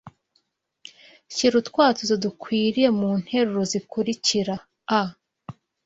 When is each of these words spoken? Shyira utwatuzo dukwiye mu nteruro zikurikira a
Shyira 1.33 1.55
utwatuzo 1.61 2.15
dukwiye 2.23 2.85
mu 2.99 3.09
nteruro 3.21 3.61
zikurikira 3.71 4.55
a 4.99 5.01